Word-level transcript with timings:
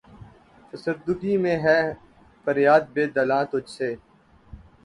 فسردگی 0.69 1.35
میں 1.43 1.57
ہے 1.65 1.79
فریادِ 2.47 2.83
بے 2.93 3.03
دلاں 3.15 3.43
تجھ 3.51 3.69
سے 3.75 3.89